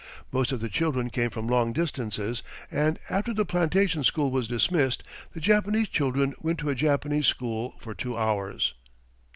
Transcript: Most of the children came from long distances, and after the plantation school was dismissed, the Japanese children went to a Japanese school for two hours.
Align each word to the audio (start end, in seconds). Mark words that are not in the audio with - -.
Most 0.31 0.51
of 0.51 0.61
the 0.61 0.67
children 0.67 1.11
came 1.11 1.29
from 1.29 1.45
long 1.45 1.73
distances, 1.73 2.41
and 2.71 2.97
after 3.07 3.35
the 3.35 3.45
plantation 3.45 4.03
school 4.03 4.31
was 4.31 4.47
dismissed, 4.47 5.03
the 5.33 5.39
Japanese 5.39 5.89
children 5.89 6.33
went 6.41 6.57
to 6.57 6.71
a 6.71 6.73
Japanese 6.73 7.27
school 7.27 7.75
for 7.77 7.93
two 7.93 8.17
hours. 8.17 8.73